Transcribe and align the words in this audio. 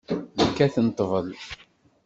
Llan 0.35 0.49
kkaten 0.51 0.87
ḍḍbel. 1.09 1.29